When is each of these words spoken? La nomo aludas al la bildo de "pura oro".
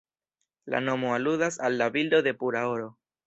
La 0.73 0.79
nomo 0.85 1.11
aludas 1.17 1.59
al 1.69 1.77
la 1.81 1.91
bildo 1.99 2.23
de 2.29 2.33
"pura 2.39 2.65
oro". 2.73 2.89